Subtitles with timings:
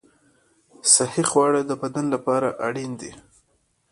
[0.93, 3.11] صحي خواړه د بدن لپاره اړین دي.